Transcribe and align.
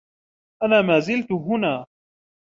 أنا 0.63 0.81
ما 0.81 0.99
زلت 0.99 1.31
هنا. 1.31 1.85